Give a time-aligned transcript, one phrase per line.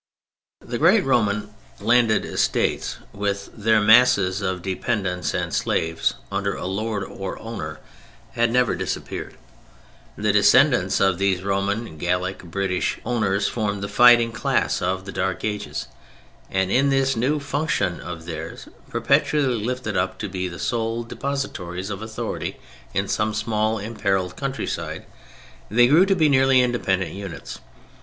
[0.61, 7.03] The great Roman landed estates, with their masses of dependents and slaves, under a lord
[7.03, 7.79] or owner,
[8.31, 9.35] had never disappeared.
[10.17, 15.43] The descendants of these Roman, Gallic, British, owners formed the fighting class of the Dark
[15.45, 15.85] Ages,
[16.49, 21.91] and in this new function of theirs, perpetually lifted up to be the sole depositories
[21.91, 22.57] of authority
[22.95, 25.05] in some small imperiled countryside,
[25.69, 27.59] they grew to be nearly independent units.